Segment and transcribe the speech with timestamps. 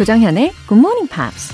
[0.00, 1.52] 조정현의 Good Morning Pops.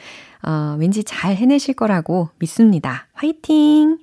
[0.42, 3.06] 어, 왠지 잘 해내실 거라고 믿습니다.
[3.12, 3.98] 화이팅!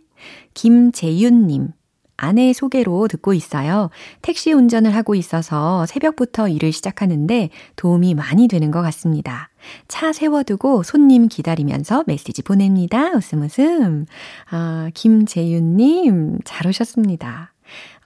[0.53, 1.73] 김재윤님.
[2.19, 3.89] 아내 소개로 듣고 있어요.
[4.21, 9.49] 택시 운전을 하고 있어서 새벽부터 일을 시작하는데 도움이 많이 되는 것 같습니다.
[9.87, 13.11] 차 세워두고 손님 기다리면서 메시지 보냅니다.
[13.11, 14.05] 웃음 웃음.
[14.49, 17.53] 아, 김재윤님, 잘 오셨습니다.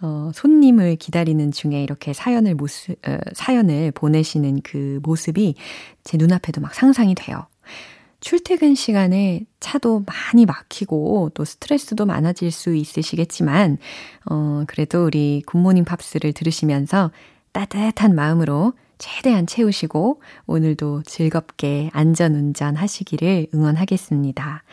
[0.01, 5.55] 어, 손님을 기다리는 중에 이렇게 사연을 모습, 어, 사연을 보내시는 그 모습이
[6.03, 7.47] 제 눈앞에도 막 상상이 돼요.
[8.23, 13.77] 출퇴근 시간에 차도 많이 막히고 또 스트레스도 많아질 수 있으시겠지만,
[14.31, 17.11] 어, 그래도 우리 굿모닝 팝스를 들으시면서
[17.51, 24.63] 따뜻한 마음으로 최대한 채우시고 오늘도 즐겁게 안전 운전 하시기를 응원하겠습니다.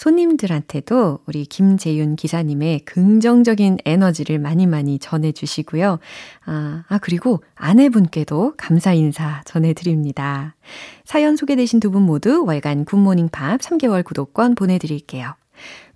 [0.00, 5.98] 손님들한테도 우리 김재윤 기사님의 긍정적인 에너지를 많이 많이 전해주시고요.
[6.46, 10.56] 아, 아, 그리고 아내분께도 감사 인사 전해드립니다.
[11.04, 15.34] 사연 소개되신 두 분 모두 월간 굿모닝 팝 3개월 구독권 보내드릴게요.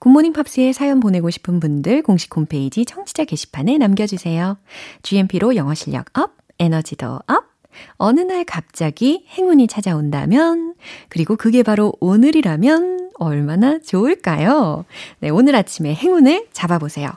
[0.01, 4.59] 굿모닝 팝스에 사연 보내고 싶은 분들 공식 홈페이지 청취자 게시판에 남겨주세요.
[5.03, 7.54] GMP로 영어 실력 up, 에너지도 up!
[7.97, 10.75] 어느 날 갑자기 행운이 찾아온다면,
[11.09, 14.85] 그리고 그게 바로 오늘이라면 얼마나 좋을까요?
[15.21, 17.11] 네, 오늘 아침에 행운을 잡아보세요.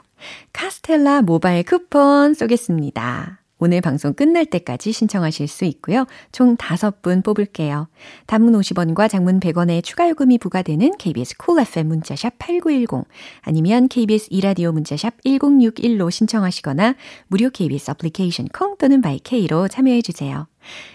[0.52, 3.37] 카스텔라 모바일 쿠폰 쏘겠습니다.
[3.58, 6.06] 오늘 방송 끝날 때까지 신청하실 수 있고요.
[6.32, 7.88] 총 5분 뽑을게요.
[8.26, 13.06] 단문 50원과 장문 100원의 추가 요금이 부과되는 KBS 쿨 cool FM 문자샵 8910
[13.42, 16.94] 아니면 KBS 이라디오 문자샵 1061로 신청하시거나
[17.26, 20.46] 무료 KBS 애플리케이션 콩 또는 마이케이로 참여해 주세요.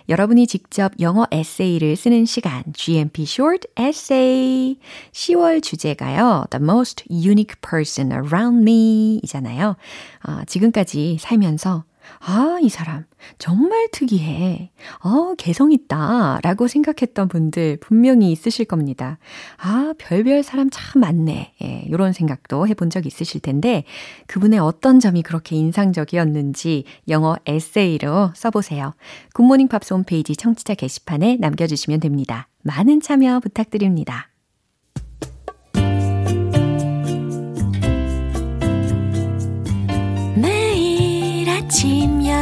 [0.10, 4.78] 여러분이 직접 영어 에세이를 쓰는 시간, GMP Short Essay.
[5.12, 9.76] 10월 주제가요, The Most Unique Person Around Me 이잖아요.
[10.28, 11.86] 어, 지금까지 살면서
[12.20, 13.06] 아, 이 사람
[13.38, 14.72] 정말 특이해.
[15.04, 16.40] 어, 개성 있다.
[16.44, 19.18] 라고 생각했던 분들 분명히 있으실 겁니다.
[19.58, 21.54] 아, 별별 사람 참 많네.
[21.62, 23.84] 예, 요런 생각도 해본 적 있으실 텐데,
[24.28, 28.94] 그분의 어떤 점이 그렇게 인상적이었는지 영어 에세이로 써보세요.
[29.34, 32.48] 굿모닝 팝스 홈페이지 청취자 게시판에 남겨주시면 됩니다.
[32.64, 34.33] 많은 참여 부탁드립니다.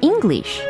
[0.00, 0.62] English.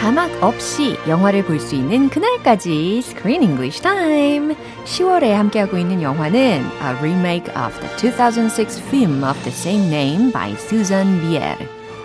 [0.00, 4.56] 자막 9시 영화를 볼 수 있는 그날까지 Screen English Time.
[4.85, 10.55] 10월에 함께하고 있는 영화는 a remake of the 2006 film of the same name by
[10.55, 11.57] Susan Bier.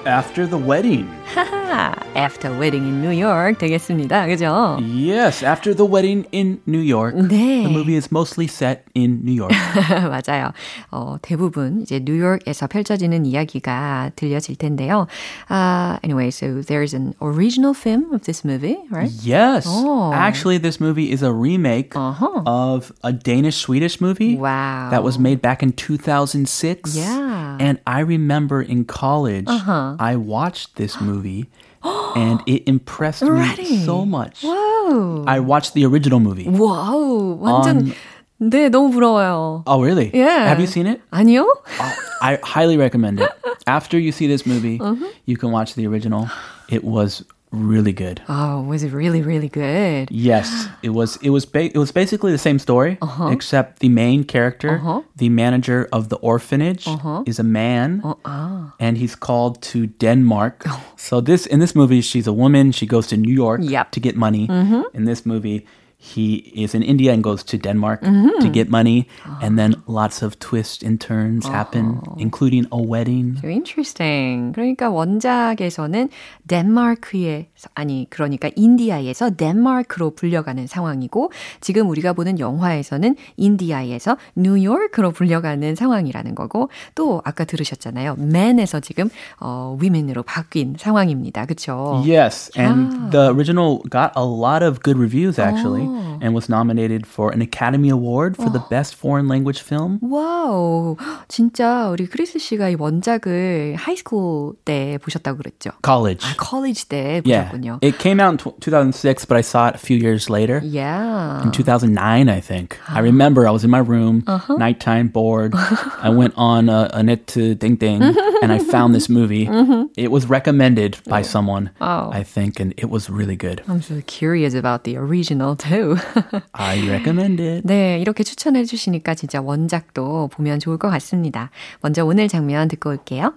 [0.07, 1.09] After the wedding.
[1.65, 4.27] 하하, After Wedding in New York 되겠습니다.
[4.27, 4.79] 그죠?
[4.81, 7.15] Yes, after the wedding in New York.
[7.17, 7.63] 네.
[7.63, 9.55] The movie is mostly set in New York.
[10.11, 10.53] 맞아요.
[10.91, 15.07] 어, 대부분 이제 뉴욕에서 펼쳐지는 이야기가 들려질 텐데요.
[15.51, 19.11] Uh, anyway, so there's an original film of this movie, right?
[19.23, 19.65] yes.
[19.69, 20.13] Oh.
[20.13, 22.43] Actually, this movie is a remake Uh-huh.
[22.47, 24.91] of a Danish Swedish movie Wow.
[24.91, 26.97] that was made back in 2006.
[26.97, 27.24] Yeah.
[27.35, 29.97] And I remember in college, Uh-huh.
[29.99, 31.49] I watched this movie
[32.17, 33.85] and it impressed me Already?
[33.85, 34.43] so much.
[34.45, 35.25] 와우.
[35.27, 36.47] I watched the original movie.
[36.49, 37.39] 와우.
[37.41, 37.93] 완전
[38.41, 39.63] 네, 너무 부러워요.
[39.67, 40.11] Oh, really?
[40.15, 40.49] Yeah.
[40.49, 41.03] Have you seen it?
[41.13, 41.45] 아니요?
[41.45, 41.93] Oh,
[42.23, 43.29] I highly recommend it.
[43.67, 44.97] After you see this movie, Uh-huh.
[45.27, 46.29] you can watch the original.
[46.71, 47.23] It was
[47.56, 48.22] really good.
[48.30, 50.10] Oh, was it really really good?
[50.12, 51.18] Yes, it was.
[51.22, 51.46] It was.
[51.46, 53.28] Ba- it was basically the same story, Uh-huh.
[53.32, 54.82] except the main character,
[55.16, 57.24] the manager of the orphanage, Uh-huh.
[57.26, 58.72] is a man, 아.
[58.80, 60.64] and he's called to Denmark.
[60.98, 62.72] So this in this movie, she's a woman.
[62.72, 63.72] She goes to New York Yep.
[63.72, 63.92] Mm-hmm.
[63.92, 64.46] to get money.
[64.94, 65.66] In this movie.
[66.06, 68.38] He is in India and goes to Denmark Mm-hmm.
[68.46, 69.08] to get money,
[69.42, 72.16] and then lots of twists and turns happen, Uh-huh.
[72.22, 73.42] including a wedding.
[73.42, 74.54] So interesting.
[74.54, 76.10] 그러니까 원작에서는
[76.48, 81.32] 덴마크에 아니 그러니까 인디아에서 덴마크로 불려가는 상황이고
[81.62, 88.16] 지금 우리가 보는 영화에서는 인디아에서 뉴욕으로 불려가는 상황이라는 거고 또 아까 들으셨잖아요.
[88.20, 89.10] man에서 지금
[89.40, 91.46] 어 women으로 바뀐 상황입니다.
[91.46, 92.04] 그렇죠?
[92.06, 93.10] Yes, and Ah.
[93.12, 96.19] the original got a lot of good reviews actually, Oh.
[96.23, 99.99] and was nominated for an Academy Award for the best foreign language film.
[100.03, 100.97] 와우.
[101.29, 105.71] 진짜 우리 크리스 씨가 이 원작을 하이스쿨 때 보셨다고 그랬죠?
[105.85, 106.27] College.
[106.27, 107.79] 아, 컬리지 때 yeah, 보셨군요.
[107.83, 110.61] it came out in tw 2006, but I saw it a few years later.
[110.65, 111.43] Yeah.
[111.43, 112.79] In 2009, I think.
[112.89, 114.57] I remember I was in my room, Uh-huh.
[114.57, 115.55] nighttime, bored.
[116.03, 118.03] I went on uh, a net to Ding Ding,
[118.43, 119.49] and I found this movie.
[119.97, 121.85] It was recommended by someone, Mm-hmm.
[121.85, 122.11] Oh.
[122.13, 123.63] I think, and it was really good.
[123.69, 125.84] I'm so curious about the original too.
[126.53, 127.67] I recommend it.
[127.67, 131.51] 네, 이렇게 추천해 주시니까 진짜 원작도 보면 좋을 것 같습니다.
[131.81, 133.35] 먼저 오늘 장면 듣고 올게요.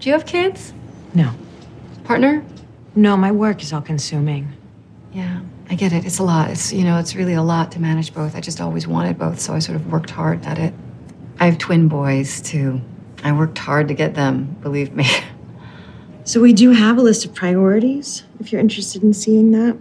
[0.00, 0.72] Do you have kids?
[1.14, 1.30] No.
[2.04, 2.42] Partner?
[2.94, 4.48] No, my work is all consuming.
[5.12, 5.40] Yeah,
[5.70, 6.04] I get it.
[6.04, 6.50] It's a lot.
[6.50, 8.36] It's, you know, it's really a lot to manage both.
[8.36, 10.74] I just always wanted both, so I sort of worked hard at it.
[11.40, 12.80] I have twin boys, too.
[13.24, 15.06] I worked hard to get them, believe me.
[16.24, 19.76] So we do have a list of priorities if you're interested in seeing that.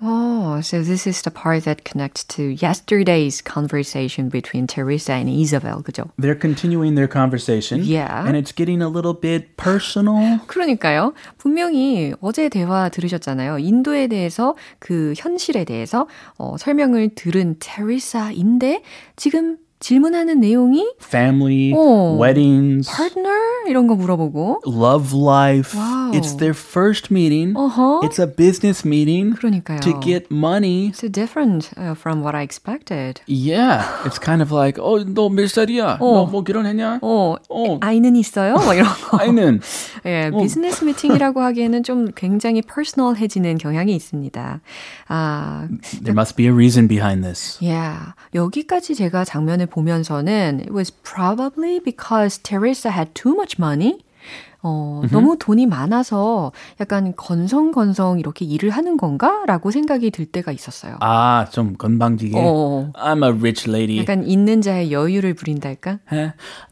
[0.00, 5.82] Oh, so this is the part that connects to yesterday's conversation between Teresa and Isabel,
[5.82, 6.10] 그죠?
[6.18, 7.82] They're continuing their conversation.
[7.82, 8.24] Yeah.
[8.24, 10.38] And it's getting a little bit personal.
[10.46, 11.14] 그러니까요.
[11.38, 13.58] 분명히 어제 대화 들으셨잖아요.
[13.58, 16.06] 인도에 대해서 그 현실에 대해서
[16.36, 18.82] 어, 설명을 들은 테리사인데
[19.16, 22.20] 지금 질문하는 내용이 Family, Oh.
[22.20, 23.38] weddings, partner
[23.68, 25.78] 이런 거 물어보고 love life.
[25.78, 26.10] Wow.
[26.12, 27.54] It's their first meeting.
[27.56, 28.00] 어허.
[28.02, 29.78] It's a business meeting 그러니까요.
[29.80, 30.90] to get money.
[30.94, 33.20] So different uh, from what I expected.
[33.28, 35.98] Yeah, it's kind of like, oh, 너몇 살이야?
[36.00, 36.26] 어.
[36.26, 36.98] 너뭐 결혼했냐?
[37.02, 37.78] 어, 어.
[37.80, 38.54] 아이는 있어요?
[38.56, 39.18] 뭐 이런 거.
[39.18, 39.60] 아이는
[40.06, 40.38] 예, 어.
[40.42, 44.60] 비즈니스 미팅이라고 하기에는 좀 굉장히 퍼스널해지는 경향이 있습니다.
[45.08, 45.68] 아,
[46.02, 47.58] There must be a reason behind this.
[47.62, 48.12] yeah.
[48.34, 54.03] 여기까지 제가 장면을 보면서는 it was probably because Teresa had too much money.
[54.60, 56.50] 어, 너무 돈이 많아서
[56.80, 59.44] 약간 건성건성 이렇게 일을 하는 건가?
[59.46, 60.96] 라고 생각이 들 때가 있었어요.
[61.00, 62.36] 아, 좀 건방지게.
[62.36, 62.90] 어.
[62.94, 63.98] I'm a rich lady.
[64.00, 66.00] 약간 있는 자의 여유를 부린달까?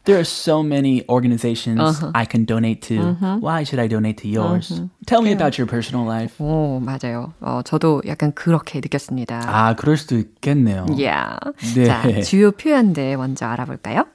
[0.03, 2.11] There are so many organizations Uh-huh.
[2.13, 3.15] I can donate to.
[3.41, 4.81] Why should I donate to yours?
[5.05, 6.35] Tell me about your personal life.
[6.43, 7.31] 오, 맞아요.
[7.39, 9.43] 어, 저도 약간 그렇게 느꼈습니다.
[9.47, 10.85] 아, 그럴 수도 있겠네요.
[10.89, 11.37] Yeah.
[11.75, 11.85] 네.
[11.85, 14.05] 자, 주요 표현들 먼저 알아볼까요?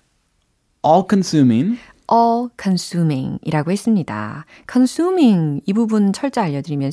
[0.85, 1.79] All consuming.
[2.11, 4.45] All consuming 이라고 했습니다.
[4.71, 6.91] consuming 이 부분 철자 알려드리면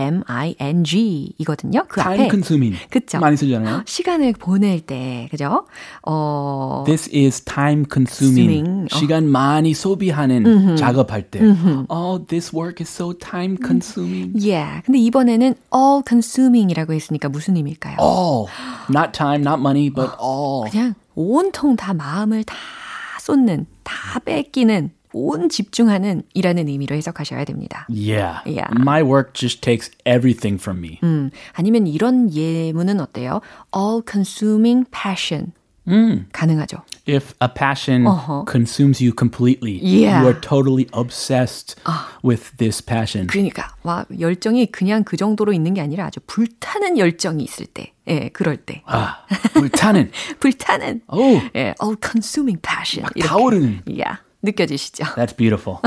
[0.00, 1.84] C-O-N-S-U-M-I-N-G 이거든요.
[1.88, 2.28] 그 time 앞에.
[2.30, 2.76] consuming.
[2.90, 3.18] 그쵸.
[3.18, 3.82] 많이 쓰잖아요.
[3.86, 5.66] 시간을 보낼 때, 그죠?
[6.06, 8.64] 어, This is time consuming.
[8.64, 8.86] consuming.
[8.92, 8.96] 어.
[8.98, 11.40] 시간 많이 소비하는 작업할 때.
[11.88, 14.32] Oh, this work is so time consuming.
[14.36, 14.82] yeah.
[14.84, 17.96] 근데 이번에는 all consuming이라고 했으니까 무슨 의미일까요?
[18.00, 18.46] All.
[18.90, 20.70] Not time, not money, but all.
[20.70, 22.54] 그냥 온통 다 마음을 다
[23.20, 27.86] 쏟는, 다 뺏기는, 온 집중하는 이라는 의미로 해석하셔야 됩니다.
[27.90, 28.40] Yeah.
[28.46, 28.68] Yeah.
[28.78, 31.00] My work just takes everything from me.
[31.02, 33.40] 음, 아니면 이런 예문은 어때요?
[33.76, 35.52] all consuming passion.
[36.32, 36.84] 가능하죠.
[37.08, 38.44] if a passion Uh-huh.
[38.46, 40.20] consumes you completely, Yeah.
[40.20, 41.74] you are totally obsessed
[42.22, 43.26] with this passion.
[43.26, 48.28] 그러니까 와 열정이 그냥 그 정도로 있는 게 아니라 아주 불타는 열정이 있을 때, 예,
[48.30, 49.24] 그럴 때 아,
[49.54, 50.10] 불타는.
[50.40, 53.82] 불타는, 오, 예, all consuming passion 이렇게, 타오르는.
[53.88, 55.04] yeah, 느껴지시죠?
[55.14, 55.78] That's beautiful.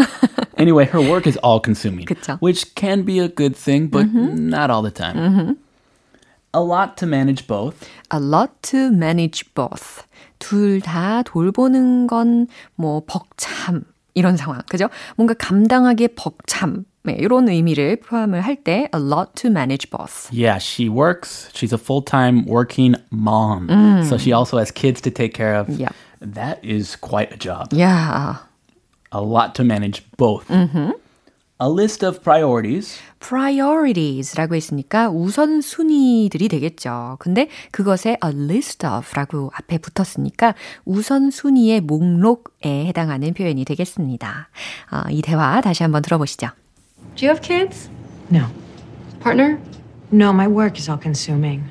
[0.58, 2.38] anyway, her work is all consuming, 그쵸.
[2.42, 5.58] which can be a good thing, but not all the time.
[6.56, 7.75] A lot to manage both.
[8.12, 10.06] A lot to manage both.
[10.39, 14.88] 둘 다 돌보는 건 뭐 벅참 이런 상황, 그죠?
[15.18, 20.30] 뭔가 감당하기에 벅참 네, 이런 의미를 포함을 할 때 a lot to manage both.
[20.32, 21.50] Yeah, she works.
[21.54, 23.68] She's a full-time working mom.
[24.08, 25.68] So she also has kids to take care of.
[25.70, 25.92] Yep.
[26.22, 27.74] That is quite a job.
[27.78, 28.40] 야,
[29.12, 30.50] A lot to manage both.
[31.60, 32.98] A list of priorities.
[33.20, 37.18] priorities라고 했으니까 우선순위들이 되겠죠.
[37.20, 40.56] 근데 그것에 a list of라고 앞에 붙었으니까
[40.86, 44.50] 우선순위의 목록에 해당하는 표현이 되겠습니다.
[44.92, 46.48] 어, 이 대화 다시 한번 들어보시죠.
[47.17, 47.88] Do you have kids?
[48.31, 48.47] No.
[49.21, 49.61] Partner?
[50.11, 51.69] No, my work is all consuming.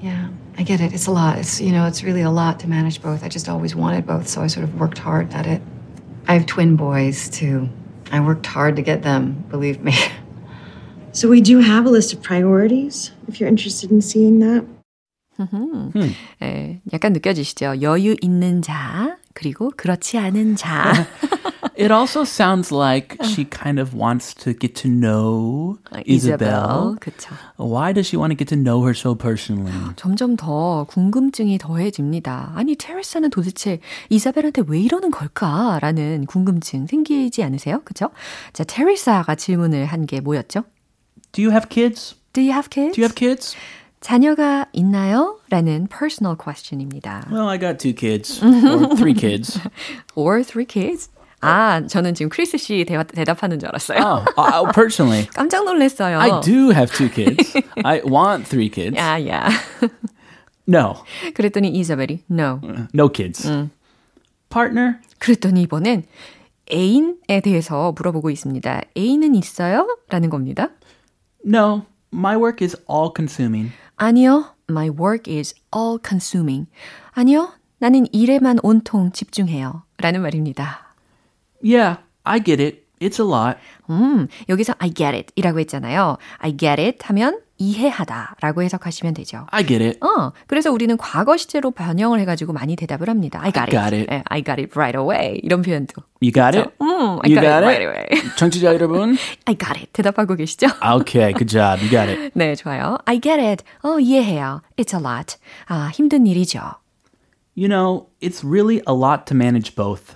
[0.00, 0.92] Yeah, I get it.
[0.92, 1.38] It's a lot.
[1.38, 3.22] It's, you know, it's really a lot to manage both.
[3.22, 5.62] I just always wanted both, so I sort of worked hard at it.
[6.26, 7.68] I have twin boys, too.
[8.10, 9.94] I worked hard to get them, believe me.
[11.12, 14.64] So we do have a list of priorities if you're interested in seeing that.
[16.42, 17.80] 예, 약간 느껴지시죠?
[17.80, 20.92] 여유 있는 자, 그리고 그렇지 않은 자.
[21.76, 26.96] It also sounds like she kind of wants to get to know Isabel.
[27.00, 27.30] 그쵸.
[27.56, 29.72] Why does she want to get to know her so personally?
[29.96, 32.52] 점점 더 궁금증이 더해집니다.
[32.54, 37.80] 아니, 테레사는 도대체 이사벨한테 왜 이러는 걸까라는 궁금증 생기지 않으세요?
[37.84, 38.10] 그죠?
[38.52, 40.64] 자, 테레사가 질문을 한 게 뭐였죠?
[41.32, 42.16] Do you have kids?
[42.32, 42.94] Do you have kids?
[42.94, 43.54] Do you have kids?
[44.00, 45.38] 자녀가 있나요?
[45.50, 47.28] 라는 personal question입니다.
[47.30, 49.60] Well, I got two kids or three kids.
[50.14, 51.10] Or three kids?
[51.45, 53.99] 아, 저는 지금 크리스 씨 대화, 대답하는 줄 알았어요.
[53.99, 56.19] Oh, uh, personally, 깜짝 놀랐어요.
[56.19, 57.53] I do have two kids.
[57.83, 58.97] I want three kids.
[58.97, 59.49] 야, 야.
[60.67, 60.95] No,
[61.35, 62.59] 그랬더니 이사벨이 no.
[62.93, 63.47] no kids.
[64.49, 64.95] Partner?
[65.19, 66.05] 그랬더니 이번엔
[66.71, 68.81] 애인에 대해서 물어보고 있습니다.
[68.97, 69.87] 애인은 있어요?
[70.09, 70.69] 라는 겁니다.
[71.45, 71.83] No,
[72.13, 73.71] my work is all consuming.
[73.97, 74.55] 아니요.
[74.67, 76.67] My work is all consuming.
[77.11, 77.51] 아니요.
[77.77, 79.83] 나는 일에만 온통 집중해요.
[79.97, 80.84] 라는 말입니다.
[81.65, 82.85] Yeah, I get it.
[83.01, 83.57] It's a lot.
[83.89, 86.17] 음, 여기서 I get it 이라고 했잖아요.
[86.37, 89.47] I get it 하면 이해하다 라고 해석하시면 되죠.
[89.51, 89.99] I get it.
[90.05, 93.39] 어, 그래서 우리는 과거 시제로 변형을 해가지고 많이 대답을 합니다.
[93.41, 93.95] I got, got it.
[93.95, 94.13] it.
[94.13, 95.39] 예, I got it right away.
[95.43, 96.03] 이런 표현도.
[96.21, 96.69] You got it?
[96.81, 97.65] 음, I You got, got it it?
[97.65, 98.35] right away.
[98.37, 99.17] 청취자 여러분?
[99.45, 99.91] I got it.
[99.93, 100.67] 대답하고 계시죠?
[100.99, 101.81] Okay, good job.
[101.81, 102.31] You got it.
[102.35, 102.97] 네, 좋아요.
[103.05, 103.63] I get it.
[103.83, 104.61] 어, 이해해요.
[104.77, 105.37] It's a lot.
[105.67, 106.59] 아, 힘든 일이죠.
[107.57, 110.13] You know, it's really a lot to manage both.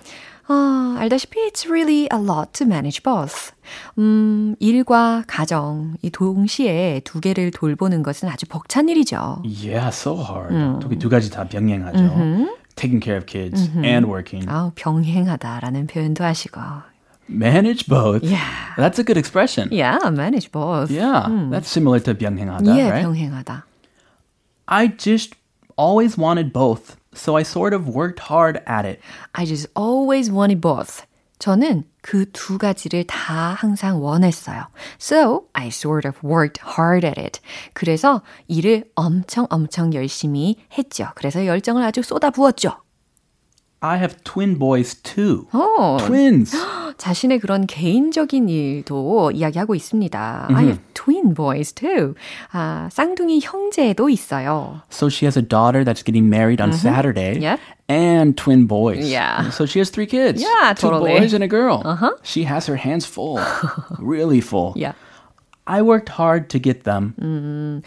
[0.50, 3.52] 어, 알다시피 it's really a lot to manage both.
[3.98, 9.42] 음, 일과 가정, 이 동시에 두 개를 돌보는 것은 아주 벅찬 일이죠.
[9.44, 10.52] Yeah, so hard.
[10.80, 12.48] 두, 두 가지 다 병행하죠.
[12.74, 14.48] Taking care of kids and working.
[14.50, 16.60] 아우, 병행하다라는 표현도 하시고.
[17.28, 18.24] Manage both.
[18.24, 18.74] Yeah.
[18.76, 19.68] That's a good expression.
[19.70, 20.90] Yeah, manage both.
[20.90, 23.02] Yeah, that's similar to 병행하다, 예, right?
[23.04, 23.66] 병행하다.
[24.66, 25.36] I just
[25.80, 29.00] always wanted both, so I sort of worked hard at it.
[29.34, 31.06] I just always wanted both.
[31.40, 34.66] 저는 그 두 가지를 다 항상 원했어요.
[34.98, 37.40] So I sort of worked hard at it.
[37.72, 41.08] 그래서 일을 엄청 엄청 열심히 했죠.
[41.14, 42.76] 그래서 열정을 아주 쏟아부었죠.
[43.81, 45.47] I have twin boys too.
[45.53, 46.55] 어, Twins.
[46.97, 50.47] 자신의 그런 개인적인 일도 이야기하고 있습니다.
[50.49, 52.15] I have twin boys too.
[52.51, 54.81] 아, 쌍둥이 형제도 있어요.
[54.89, 57.37] So she has a daughter that's getting married on Saturday.
[57.37, 57.57] Yeah.
[57.87, 59.05] And twin boys.
[59.07, 59.51] Yeah.
[59.51, 60.41] So she has three kids.
[60.41, 61.19] Yeah, Two totally.
[61.19, 61.83] boys and a girl.
[61.85, 62.11] Uh-huh.
[62.23, 63.39] She has her hands full.
[63.99, 64.73] really full.
[64.75, 64.93] Yeah.
[65.69, 67.15] I worked hard to get them.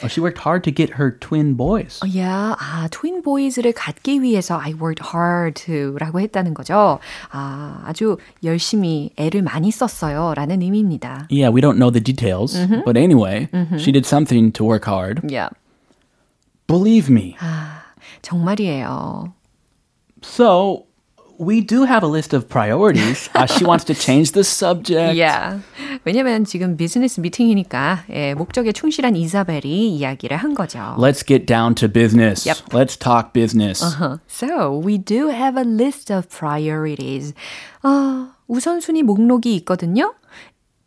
[0.02, 2.00] Oh, she worked hard to get her twin boys.
[2.16, 6.98] 야, 아, 트윈 보이즈를 갖기 위해서 I worked hard to라고 했다는 거죠.
[7.30, 10.34] 아, 아주 열심히 애를 많이 썼어요.
[10.34, 11.28] 라는 의미입니다.
[11.30, 12.58] Yeah, we don't know the details.
[12.84, 15.20] But anyway, she did something to work hard.
[15.30, 15.50] Yeah.
[16.66, 17.36] Believe me.
[18.22, 19.32] 정말이에요.
[20.20, 20.86] So,
[21.42, 23.30] we do have a list of priorities.
[23.34, 25.14] Uh, she wants to change the subject.
[25.14, 25.60] Yeah.
[26.04, 30.96] 왜냐면 지금 비즈니스 미팅이니까 예, 목적에 충실한 이사벨이 이야기를 한 거죠.
[30.98, 32.44] Let's get down to business.
[32.44, 32.72] Yep.
[32.72, 33.82] Let's talk business.
[33.82, 37.34] Uh, So, we do have a list of priorities.
[37.82, 40.14] 아, 우선순위 목록이 있거든요.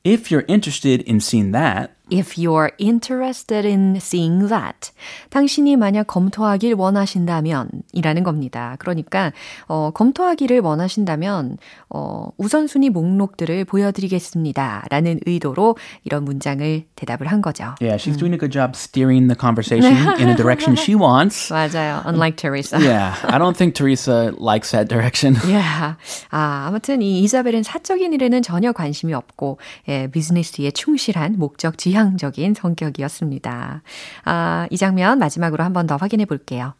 [0.03, 4.92] If you're interested in seeing that, if you're interested in seeing that.
[5.30, 8.76] 당신이 만약 검토하길 원하신다면 이라는 겁니다.
[8.78, 9.32] 그러니까
[9.66, 11.58] 어, 검토하기를 원하신다면
[11.90, 14.84] 어, 우선순위 목록들을 보여드리겠습니다.
[14.90, 17.74] 라는 의도로 이런 문장을 대답을 한 거죠.
[17.80, 21.52] Yeah, she's doing a good job steering the conversation in a direction she wants.
[21.52, 22.02] 맞아요.
[22.06, 22.78] Unlike Teresa.
[22.78, 25.36] Yeah, I don't think Teresa likes that direction.
[25.46, 25.96] Yeah.
[26.30, 29.58] 아, 아무튼 이 이사벨은 사적인 일에는 전혀 관심이 없고
[29.88, 33.81] 예, 비즈니스에 충실한 목적 지향 적인 성격이었습니다.
[34.25, 36.73] 아, 이 장면 마지막으로 한 번 더 확인해 볼게요.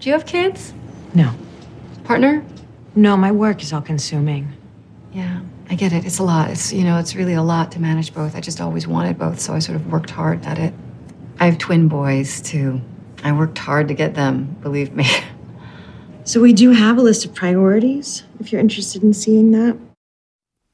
[0.00, 0.72] Do you have kids?
[1.14, 1.30] No.
[2.04, 2.42] Partner?
[2.96, 4.48] No, my work is all consuming.
[5.12, 6.04] Yeah, I get it.
[6.04, 6.50] It's a lot.
[6.50, 8.34] It's, you know, it's really a lot to manage both.
[8.36, 10.72] I just always wanted both, so I sort of worked hard at it.
[11.40, 12.80] I have twin boys, too.
[13.24, 15.04] I worked hard to get them, believe me.
[16.24, 19.76] So we do have a list of priorities if you're interested in seeing that.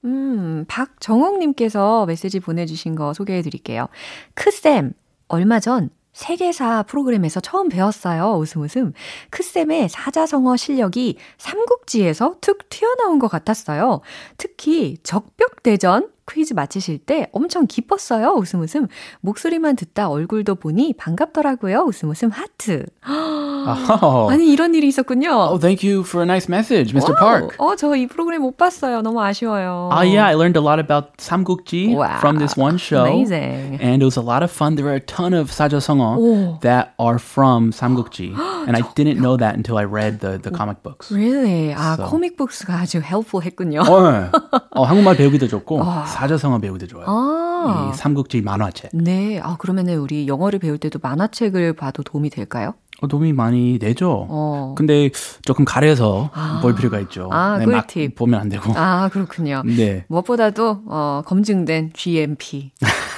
[0.04, 3.88] 음, 박정옥님께서 메시지 보내주신 거 소개해 드릴게요.
[4.34, 4.94] 크쌤,
[5.28, 8.34] 얼마 전 세계사 프로그램에서 처음 배웠어요.
[8.34, 8.94] 웃음 웃음.
[9.30, 14.02] 크쌤의 사자성어 실력이 삼국지에서 툭 튀어나온 것 같았어요.
[14.38, 18.34] 특히 적벽대전 퀴즈 맞히실 때 엄청 기뻤어요.
[18.38, 18.88] 웃음 웃음.
[19.22, 21.80] 목소리만 듣다 얼굴도 보니 반갑더라고요.
[21.88, 22.86] 웃음 웃음 하트.
[23.08, 24.32] Oh.
[24.32, 25.30] 아니 이런 일이 있었군요.
[25.30, 27.14] Oh, thank you for a nice message, Mr.
[27.14, 27.20] 와우.
[27.20, 27.56] Park.
[27.60, 29.02] 어, 저 이 프로그램 못 봤어요.
[29.02, 29.90] 너무 아쉬워요.
[29.92, 32.18] Ah, yeah, I learned a lot about Samgukji Wow.
[32.20, 33.06] from this one show.
[33.06, 33.78] Amazing.
[33.82, 34.76] And it was a lot of fun.
[34.76, 36.58] There were a ton of sajasongo Oh.
[36.62, 38.34] that are from Samgukji.
[38.68, 41.12] and I didn't know that until I read the, the comic books.
[41.12, 41.74] Really?
[41.76, 42.06] 아, So.
[42.10, 43.82] 코믹북스가 아주 helpful 했군요.
[43.86, 44.32] 어,
[44.72, 45.82] 어, 한국말 배우기도 좋고
[46.12, 47.06] 사자성어 배우기도 좋아요.
[47.08, 47.92] 아.
[47.94, 48.92] 이 삼국지 만화책.
[48.94, 49.40] 네.
[49.42, 52.74] 아, 그러면은 우리 영어를 배울 때도 만화책을 봐도 도움이 될까요?
[53.02, 54.28] 어, 도움이 많이 되죠.
[54.30, 54.76] 어.
[54.78, 55.10] 근데
[55.44, 56.30] 조금 가려서
[56.62, 57.30] 볼 필요가 있죠.
[57.32, 58.16] 아, 네, 막 꿀팁.
[58.16, 58.72] 보면 안 되고.
[58.76, 59.64] 아, 그렇군요.
[59.66, 60.06] 네.
[60.08, 62.72] 무엇보다도 어, 검증된 GMP.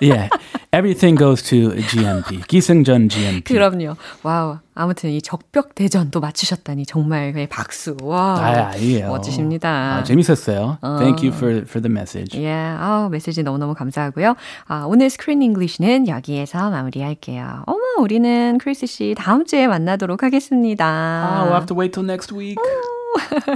[0.00, 0.28] yeah.
[0.72, 2.40] Everything goes to GMP.
[2.46, 3.52] 기승전 GMP.
[3.52, 3.96] 그럼요.
[4.22, 4.58] Wow.
[4.74, 7.96] 아무튼 이 적벽 대전도 맞추셨다니 정말 네, 박수.
[8.02, 8.38] 와.
[8.38, 9.08] 아, 아니에요.
[9.08, 9.68] 멋지십니다.
[9.68, 10.78] 아, 재밌었어요.
[11.00, 12.40] Thank you for for the message.
[12.40, 14.36] 예, 아, 메시지 너무너무 감사하고요.
[14.68, 17.64] 아, 오늘 Screen English는 여기에서 마무리할게요.
[17.66, 20.84] 어머, 우리는 크리스 씨 다음 주에 만나도록 하겠습니다.
[20.86, 22.56] Ah, we'll have to wait till next week.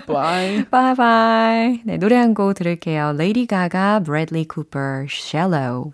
[0.06, 0.64] Bye.
[0.70, 1.80] Bye bye.
[1.84, 3.12] 네, 노래 한 곡 들을게요.
[3.16, 5.92] 레이디 가가, 브래들리 쿠퍼, Shallow.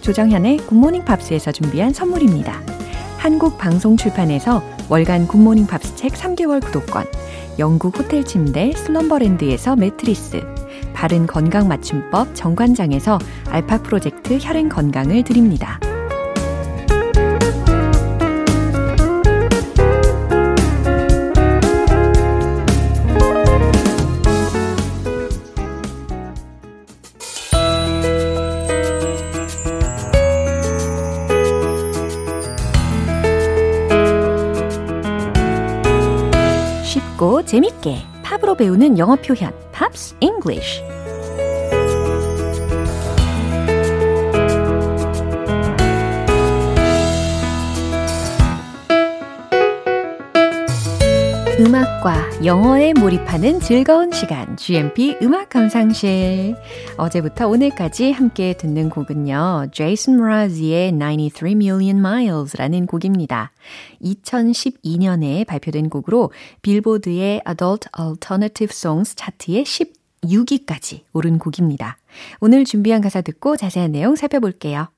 [0.00, 2.60] 조정현의 굿모닝 팝스에서 준비한 선물입니다.
[3.18, 7.04] 한국 방송 출판에서 월간 굿모닝 팝스 책 3개월 구독권,
[7.58, 10.42] 영국 호텔 침대 슬럼버랜드에서 매트리스,
[10.98, 15.78] 바른 건강 맞춤법 정관장에서 알파 프로젝트 혈행 건강을 드립니다.
[36.82, 40.14] 쉽고 재밌게 팝으로 배우는 영어 표현 팝스
[51.60, 56.54] 음악과 영어에 몰입하는 즐거운 시간 GMP 음악 감상실.
[56.96, 63.50] 어제부터 오늘까지 함께 듣는 곡은요 제이슨 브라지의 93 Million Miles라는 곡입니다.
[64.00, 66.30] 2012년에 발표된 곡으로
[66.62, 71.98] 빌보드의 Adult Alternative Songs 차트에 16위까지 오른 곡입니다.
[72.38, 74.90] 오늘 준비한 가사 듣고 자세한 내용 살펴볼게요.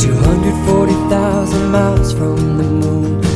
[0.00, 3.31] 240,000 miles from the moon.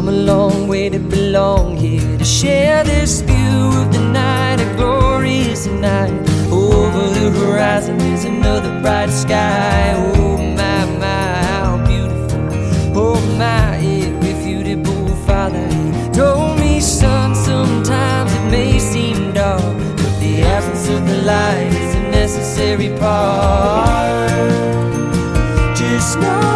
[0.00, 4.74] Come a long way to belong here to share this view of the night, a
[4.74, 6.10] glorious night.
[6.50, 9.92] Over the horizon is another bright sky.
[10.16, 12.40] Oh my, my, how beautiful.
[12.98, 15.68] Oh my, irrefutable father.
[15.68, 21.74] He told me, son, sometimes it may seem dark, but the absence of the light
[21.74, 24.30] is a necessary part.
[25.76, 26.49] Just know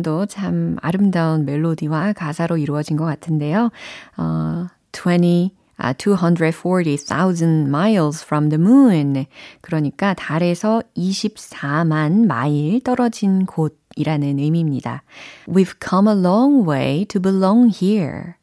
[0.00, 3.70] 부분도 참 아름다운 멜로디와 가사로 이루어진 것 같은데요.
[4.16, 9.26] 어, 20, 아, 240,000 miles from the moon.
[9.60, 15.02] 그러니까 달에서 24만 마일 떨어진 곳이라는 의미입니다.
[15.46, 18.34] We've come a long way to belong here.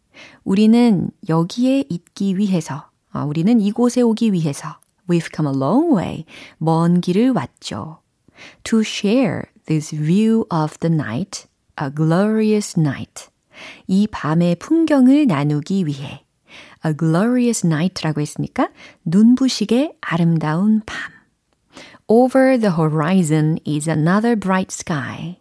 [0.43, 4.77] 우리는 여기에 있기 위해서, 아, 우리는 이곳에 오기 위해서
[5.09, 6.25] We've come a long way.
[6.57, 7.99] 먼 길을 왔죠.
[8.63, 13.29] To share this view of the night, a glorious night.
[13.87, 16.23] 이 밤의 풍경을 나누기 위해
[16.85, 18.69] a glorious night라고 했으니까
[19.05, 21.11] 눈부시게 아름다운 밤.
[22.07, 25.39] Over the horizon is another bright sky.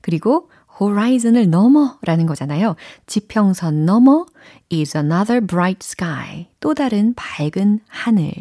[0.00, 2.76] 그리고 horizon을 넘어라는 거잖아요.
[3.06, 4.26] 지평선 넘어
[4.72, 6.48] is another bright sky.
[6.60, 8.32] 또 다른 밝은 하늘.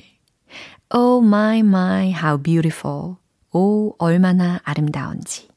[0.94, 3.23] Oh my my how beautiful.
[3.54, 5.48] 오 얼마나 아름다운지.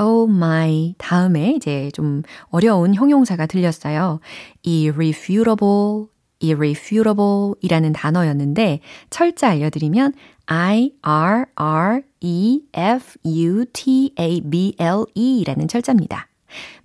[0.00, 4.20] Oh my 다음에 이제 좀 어려운 형용사가 들렸어요.
[4.66, 6.06] irrefutable,
[6.42, 10.14] irrefutable 이라는 단어였는데 철자 알려드리면
[10.46, 16.28] I R R E F U T A B L E 라는 철자입니다.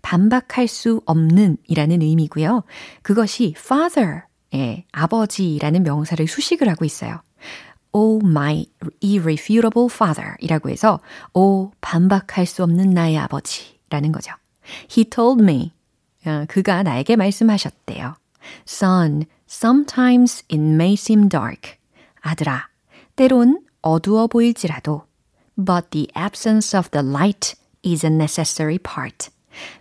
[0.01, 2.63] 반박할 수 없는 이라는 의미고요.
[3.01, 4.21] 그것이 father,
[4.53, 7.21] 예, 아버지라는 명사를 수식을 하고 있어요.
[7.97, 8.65] Oh my
[9.01, 10.99] irrefutable father 이라고 해서
[11.33, 14.33] 오 반박할 수 없는 나의 아버지 라는 거죠.
[14.91, 15.71] He told me
[16.49, 18.15] 그가 나에게 말씀하셨대요.
[18.67, 21.77] Son, sometimes it may seem dark.
[22.19, 22.67] 아들아,
[23.15, 25.03] 때론 어두워 보일지라도
[25.57, 29.29] but the absence of the light is a necessary part.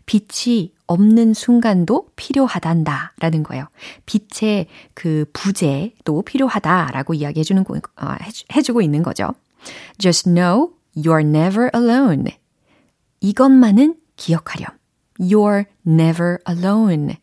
[0.06, 3.66] 빛이 없는 순간도 필요하단다 라는 거예요.
[4.06, 8.14] 빛의 그 부재도 필요하다라고 이야기해 주는, 어,
[8.54, 9.34] 해주고 있는 거죠.
[9.98, 12.24] Just know you're never alone.
[13.20, 14.68] 이것만은 기억하렴.
[15.18, 17.16] You're never alone.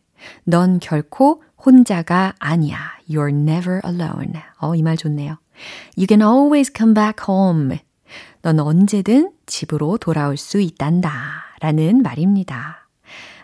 [0.44, 2.78] 넌 결코 혼자가 아니야.
[3.08, 4.32] You're never alone.
[4.60, 5.38] 어, 이 말 좋네요.
[5.96, 7.78] You can always come back home.
[8.42, 11.51] 넌 언제든 집으로 돌아올 수 있단다.
[11.62, 12.88] 라는 말입니다.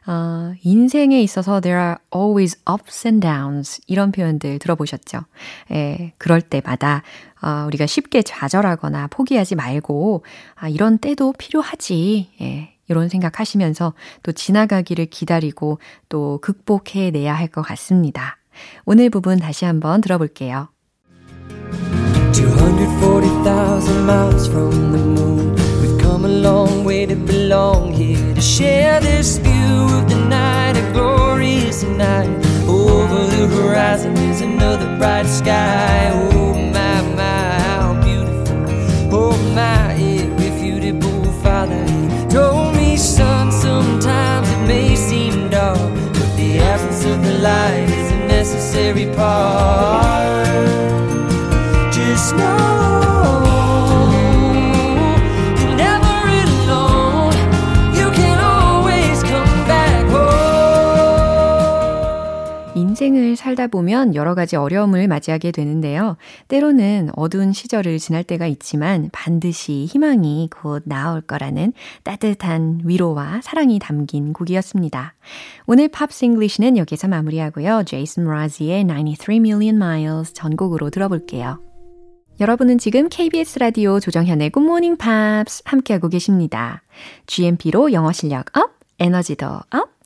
[0.09, 5.21] 어, 인생에 있어서 there are always ups and downs 이런 표현들 들어보셨죠?
[5.71, 7.03] 예, 그럴 때마다
[7.41, 10.25] 어, 우리가 쉽게 좌절하거나 포기하지 말고
[10.57, 12.31] 아, 이런 때도 필요하지.
[12.41, 15.79] 예, 이런 생각하시면서 또 지나가기를 기다리고
[16.09, 18.39] 또 극복해 내야 할 것 같습니다.
[18.85, 20.69] 오늘 부분 다시 한번 들어볼게요.
[22.33, 25.48] 240,000 miles from the moon
[26.29, 31.83] a long way to belong here To share this view of the night A glorious
[31.83, 32.29] night.
[32.69, 36.11] Over the horizon is another bright sky.
[36.13, 38.59] Oh my, my, how beautiful.
[39.21, 45.79] Oh my, irrefutable Father He told me, son, sometimes it may seem dark
[46.13, 50.47] But the absence of the light is a necessary part.
[51.91, 53.18] Just know
[62.99, 66.17] 인생을 살다 보면 여러 가지 어려움을 맞이하게 되는데요.
[66.49, 74.33] 때로는 어두운 시절을 지날 때가 있지만 반드시 희망이 곧 나올 거라는 따뜻한 위로와 사랑이 담긴
[74.33, 75.15] 곡이었습니다.
[75.67, 77.85] 오늘 Pops English는 여기서 마무리하고요.
[77.87, 81.61] 제이슨 므라즈의 93 Million Miles 전곡으로 들어볼게요.
[82.41, 86.83] 여러분은 지금 KBS 라디오 조정현의 Morning Pops 함께하고 계십니다.
[87.27, 89.98] GMP로 영어 실력 up, 에너지도 up,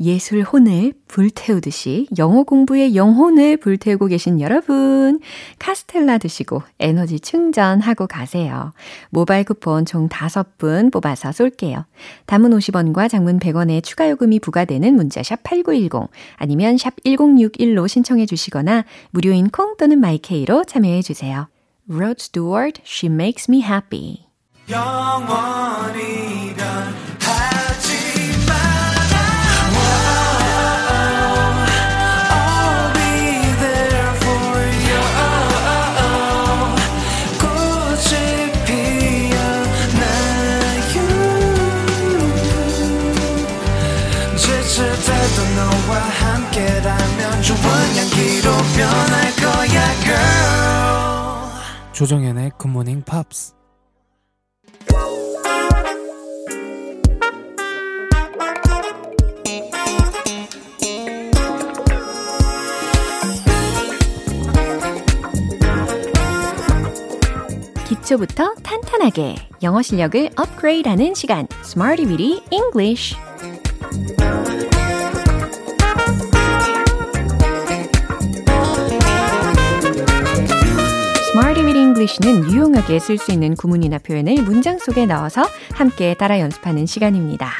[0.00, 5.20] 예술 혼을 불태우듯이 영어 공부에 영혼을 불태우고 계신 여러분,
[5.58, 8.72] 카스텔라 드시고 에너지 충전하고 가세요.
[9.10, 11.84] 모바일 쿠폰 총 5분 뽑아서 쏠게요.
[12.26, 18.84] 단문 50원과 장문 100원의 추가 요금이 부과되는 문자 샵 8910 아니면 샵 1061로 신청해 주시거나
[19.10, 21.48] 무료인 콩 또는 마이케이로 참여해 주세요.
[21.88, 24.26] Rod Stewart, She Makes Me Happy.
[24.68, 25.96] 영원이란
[46.56, 47.58] 함께라면 좋은
[47.96, 50.32] 향기로 변할 거야, girl.
[51.92, 53.54] 조정현의 굿모닝 팝스
[67.86, 71.46] 기초부터 탄탄하게 영어 실력을 업그레이드하는 시간.
[71.64, 73.16] Smarty Weedy English
[81.96, 87.50] English는 유용하게 쓸 수 있는 구문이나 표현을 문장 속에 넣어서 함께 따라 연습하는 시간입니다.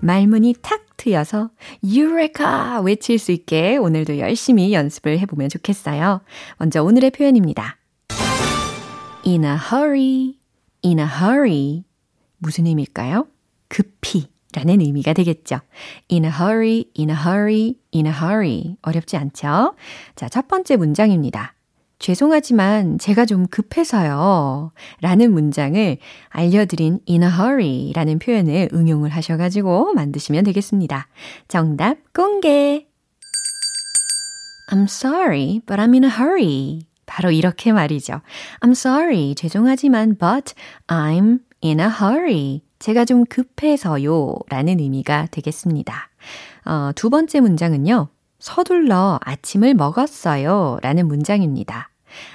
[0.00, 1.50] 말문이 탁 트여서
[1.84, 6.22] 유레카 외칠 수 있게 오늘도 열심히 연습을 해보면 좋겠어요.
[6.56, 7.76] 먼저 오늘의 표현입니다.
[9.26, 10.38] in a hurry,
[10.82, 11.84] in a hurry.
[12.38, 13.26] 무슨 의미일까요?
[13.68, 15.60] 급히 라는 의미가 되겠죠.
[16.10, 18.76] in a hurry, in a hurry, in a hurry.
[18.80, 19.74] 어렵지 않죠?
[20.16, 21.53] 자, 첫 번째 문장입니다.
[21.98, 24.72] 죄송하지만 제가 좀 급해서요.
[25.00, 25.96] 라는 문장을
[26.28, 31.08] 알려드린 in a hurry 라는 표현을 응용을 하셔가지고 만드시면 되겠습니다.
[31.48, 32.86] 정답 공개!
[34.70, 36.80] I'm sorry, but I'm in a hurry.
[37.06, 38.20] 바로 이렇게 말이죠.
[38.60, 40.54] I'm sorry, 죄송하지만 but
[40.86, 42.62] I'm in a hurry.
[42.78, 46.10] 제가 좀 급해서요 라는 의미가 되겠습니다.
[46.66, 48.08] 어, 두 번째 문장은요.
[48.44, 51.88] 서둘러 아침을 먹었어요 라는 문장입니다.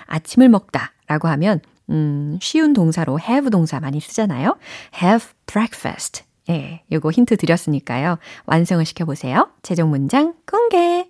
[0.08, 4.58] 아침을 먹다 라고 하면 음, 쉬운 동사로 have 동사 많이 쓰잖아요.
[5.00, 6.24] have breakfast.
[6.50, 8.18] 예, 요거 힌트 드렸으니까요.
[8.48, 9.52] 완성을 시켜보세요.
[9.62, 11.08] 최종 문장 공개.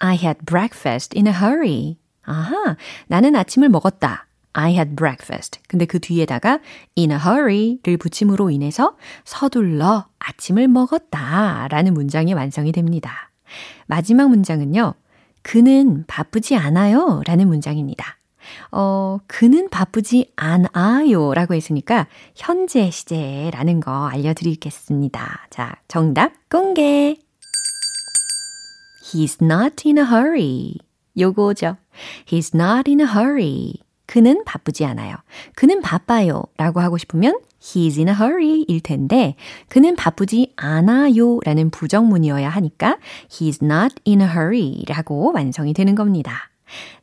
[0.00, 1.96] I had breakfast in a hurry.
[2.24, 4.27] 아하, 나는 아침을 먹었다.
[4.58, 5.60] I had breakfast.
[5.68, 6.58] 근데 그 뒤에다가
[6.96, 13.30] in a hurry를 붙임으로 인해서 서둘러 아침을 먹었다 라는 문장이 완성이 됩니다.
[13.86, 14.94] 마지막 문장은요.
[15.42, 18.18] 그는 바쁘지 않아요 라는 문장입니다.
[18.72, 25.46] 어, 그는 바쁘지 않아요 라고 했으니까 현재 시제라는 거 알려드리겠습니다.
[25.50, 27.16] 자, 정답 공개!
[29.04, 30.74] He's not in a hurry.
[31.16, 31.76] 요거죠.
[32.26, 33.87] He's not in a hurry.
[34.08, 35.16] 그는 바쁘지 않아요.
[35.54, 36.42] 그는 바빠요.
[36.56, 39.36] 라고 하고 싶으면 he's in a hurry 일 텐데
[39.68, 42.96] 그는 바쁘지 않아요 라는 부정문이어야 하니까
[43.28, 46.50] he's not in a hurry 라고 완성이 되는 겁니다.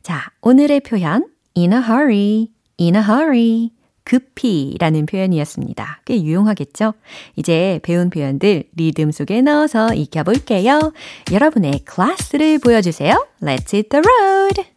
[0.02, 2.48] 자, 오늘의 표현 in a hurry,
[2.80, 3.70] in a hurry
[4.02, 6.02] 급히 라는 표현이었습니다.
[6.04, 6.94] 꽤 유용하겠죠?
[7.36, 10.92] 이제 배운 표현들 리듬 속에 넣어서 익혀볼게요.
[11.30, 13.14] 여러분의 클래스를 보여주세요.
[13.40, 14.75] Let's hit the road!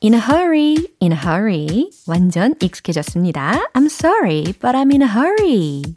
[0.00, 1.90] In a hurry, in a hurry.
[2.06, 3.60] 완전 익숙해졌습니다.
[3.74, 5.94] I'm sorry, but I'm in a hurry.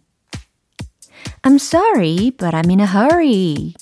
[1.43, 3.73] I'm sorry, but I'm in a hurry.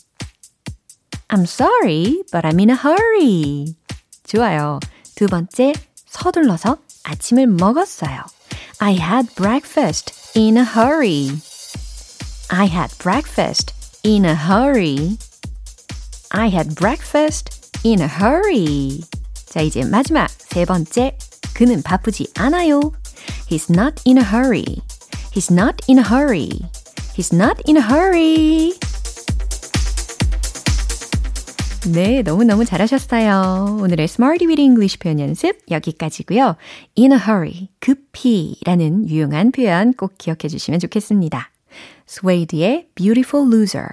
[1.30, 3.76] I'm sorry, but I'm in a hurry.
[4.26, 4.80] 좋아요.
[5.15, 5.74] 두 번째,
[6.08, 8.24] 서둘러서 아침을 먹었어요.
[8.80, 11.32] I had breakfast in a hurry.
[12.50, 15.17] I had breakfast in a hurry.
[16.32, 19.04] I had breakfast in a hurry.
[19.59, 21.18] 자, 이제 마지막 세 번째.
[21.53, 22.79] 그는 바쁘지 않아요.
[23.51, 24.62] He's not in a hurry.
[25.33, 26.49] He's not in a hurry.
[27.16, 28.79] He's not in a hurry.
[31.92, 33.81] 네, 너무너무 잘하셨어요.
[33.83, 36.55] 오늘의 Smarty with English 표현 연습 여기까지고요.
[36.97, 41.51] In a hurry, 급히 라는 유용한 표현 꼭 기억해 주시면 좋겠습니다.
[42.07, 43.88] 스웨이드의 Beautiful Loser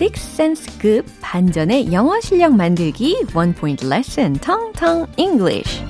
[0.00, 5.84] 식센스급 반전의 영어 실력 만들기 원 포인트 레슨 텅텅 English.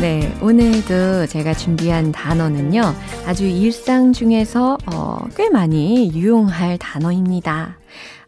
[0.00, 2.94] 네, 오늘도 제가 준비한 단어는요,
[3.26, 7.76] 아주 일상 중에서 어, 꽤 많이 유용할 단어입니다.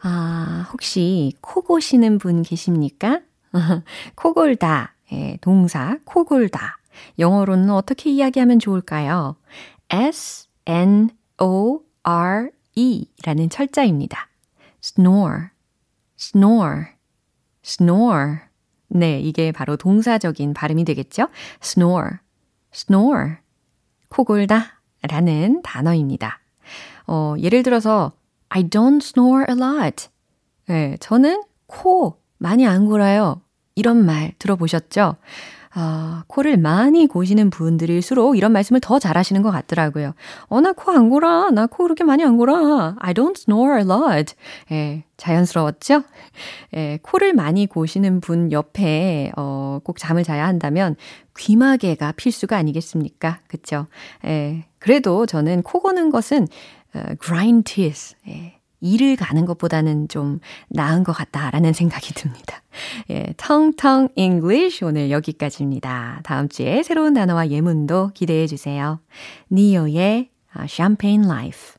[0.03, 3.21] 아, 혹시 코 고시는 분 계십니까?
[4.17, 6.82] 코 골다, 예, 동사 코 골다.
[7.19, 9.37] 영어로는 어떻게 이야기하면 좋을까요?
[9.91, 11.11] S, N,
[11.41, 14.29] O, R, E 라는 철자입니다.
[14.83, 15.49] snore,
[16.19, 16.87] snore,
[17.65, 18.39] snore.
[18.89, 21.29] 네, 이게 바로 동사적인 발음이 되겠죠?
[21.63, 22.19] snore,
[22.75, 23.37] snore.
[24.09, 26.41] 코 골다 라는 단어입니다.
[27.07, 28.13] 어, 예를 들어서,
[28.49, 30.09] I don't snore a lot.
[30.67, 33.41] 네, 저는 코 많이 안 골아요.
[33.75, 35.17] 이런 말 들어보셨죠?
[35.75, 40.13] 아, 코를 많이 고시는 분들일수록 이런 말씀을 더 잘하시는 것 같더라고요.
[40.49, 41.51] 어, 나 코 안 골아.
[41.51, 42.97] 나 코 그렇게 많이 안 골아.
[42.99, 44.35] I don't snore a lot.
[44.71, 46.03] 예, 자연스러웠죠?
[46.77, 50.95] 예, 코를 많이 고시는 분 옆에, 어, 꼭 잠을 자야 한다면
[51.39, 53.41] 귀마개가 필수가 아니겠습니까?
[53.49, 53.87] 그쵸?
[54.27, 56.49] 예, 그래도 저는 코 고는 것은,
[56.95, 58.15] 어, grind teeth.
[58.29, 58.59] 예.
[58.83, 62.63] 일을 가는 것보다는 좀 나은 것 같다라는 생각이 듭니다.
[63.11, 66.21] 예, 텅텅 English 오늘 여기까지입니다.
[66.25, 69.01] 다음 주에 새로운 단어와 예문도 기대해 주세요.
[69.51, 70.29] 니오의
[70.69, 71.77] Champagne Life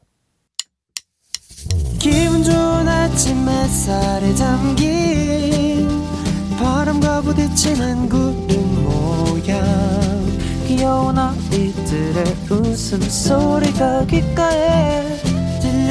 [2.00, 5.88] 기분 좋은 아침 햇살에 담긴
[6.58, 9.63] 바람과 부딪히는 구름 모양
[10.68, 15.03] 귀여운 아이들의 웃음소리가 귓가에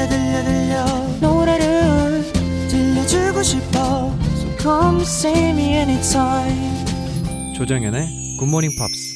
[0.09, 2.25] 들려 들려 들려 노래를
[3.33, 6.83] 보고 싶어 So come see me anytime
[7.57, 9.13] 조정연의 굿모닝 팝스.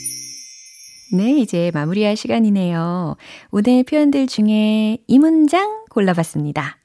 [1.13, 3.17] 네, 이제 마무리할 시간이네요.
[3.51, 6.79] 오늘 표현들 중에 이 문장 골라봤습니다.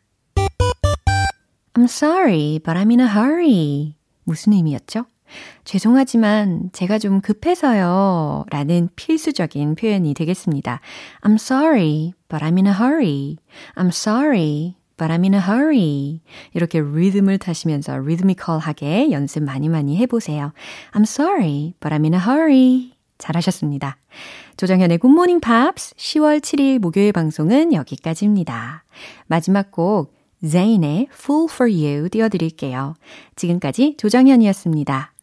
[1.74, 3.96] I'm sorry, but I'm in a hurry.
[4.24, 5.06] 무슨 의미였죠?
[5.64, 8.46] 죄송하지만 제가 좀 급해서요.
[8.50, 10.82] 라는 필수적인 표현이 되겠습니다.
[11.22, 13.38] I'm sorry, but I'm in a hurry.
[13.76, 16.22] I'm sorry, but I'm in a hurry.
[16.54, 20.54] 이렇게 리듬을 타시면서 리드미컬하게 연습 많이 많이 해보세요.
[20.94, 22.92] I'm sorry, but I'm in a hurry.
[23.18, 23.98] 잘하셨습니다.
[24.58, 28.84] 조정현의 굿모닝 팝스 10월 7일 목요일 방송은 여기까지입니다.
[29.28, 30.14] 마지막 곡
[30.44, 32.96] Zayn의 Fool for You 띄워드릴게요.
[33.36, 35.14] 지금까지 조정현이었습니다.